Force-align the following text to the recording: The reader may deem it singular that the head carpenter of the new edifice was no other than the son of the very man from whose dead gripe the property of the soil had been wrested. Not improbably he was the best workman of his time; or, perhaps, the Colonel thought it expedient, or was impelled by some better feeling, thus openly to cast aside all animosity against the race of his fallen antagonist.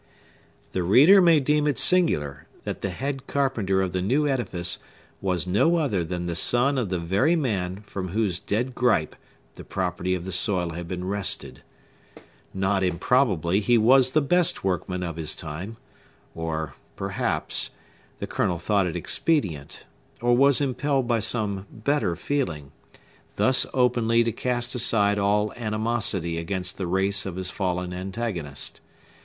The 0.71 0.81
reader 0.81 1.21
may 1.21 1.39
deem 1.39 1.67
it 1.67 1.77
singular 1.77 2.47
that 2.63 2.81
the 2.81 2.89
head 2.89 3.27
carpenter 3.27 3.83
of 3.83 3.91
the 3.91 4.01
new 4.01 4.27
edifice 4.27 4.79
was 5.21 5.45
no 5.45 5.75
other 5.75 6.03
than 6.03 6.25
the 6.25 6.35
son 6.35 6.79
of 6.79 6.89
the 6.89 6.97
very 6.97 7.35
man 7.35 7.83
from 7.83 8.07
whose 8.07 8.39
dead 8.39 8.73
gripe 8.73 9.15
the 9.53 9.63
property 9.63 10.15
of 10.15 10.25
the 10.25 10.31
soil 10.31 10.71
had 10.71 10.87
been 10.87 11.05
wrested. 11.05 11.61
Not 12.51 12.83
improbably 12.83 13.59
he 13.59 13.77
was 13.77 14.09
the 14.09 14.23
best 14.23 14.63
workman 14.63 15.03
of 15.03 15.17
his 15.17 15.35
time; 15.35 15.77
or, 16.33 16.73
perhaps, 16.95 17.69
the 18.17 18.25
Colonel 18.25 18.57
thought 18.57 18.87
it 18.87 18.95
expedient, 18.95 19.85
or 20.19 20.35
was 20.35 20.59
impelled 20.61 21.07
by 21.07 21.19
some 21.19 21.67
better 21.69 22.15
feeling, 22.15 22.71
thus 23.35 23.67
openly 23.71 24.23
to 24.23 24.31
cast 24.31 24.73
aside 24.73 25.19
all 25.19 25.53
animosity 25.53 26.39
against 26.39 26.79
the 26.79 26.87
race 26.87 27.23
of 27.27 27.35
his 27.35 27.51
fallen 27.51 27.93
antagonist. 27.93 28.81